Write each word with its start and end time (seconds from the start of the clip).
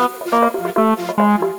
Gracias. 0.00 1.49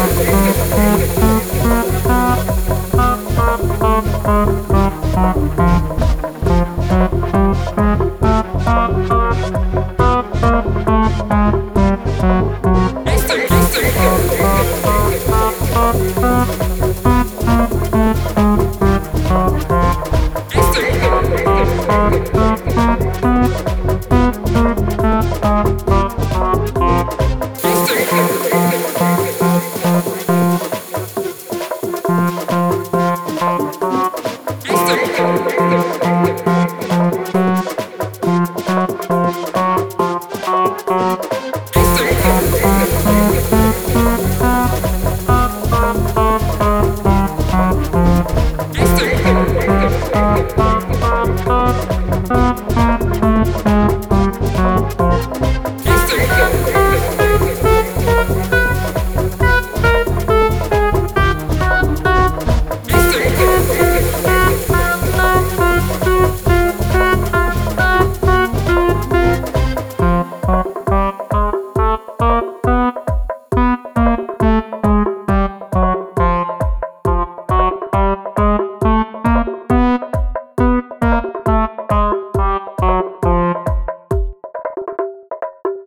Thank 0.00 0.28
you. 0.30 0.37